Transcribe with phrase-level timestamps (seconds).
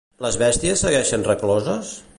[0.25, 1.95] Les bèsties segueixen recloses?